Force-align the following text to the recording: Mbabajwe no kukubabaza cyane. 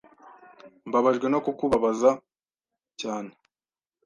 Mbabajwe 0.87 1.25
no 1.29 1.39
kukubabaza 1.45 2.11
cyane. 3.01 3.31